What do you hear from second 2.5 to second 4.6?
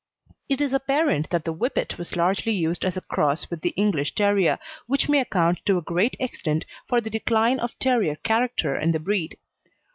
used as a cross with the English Terrier,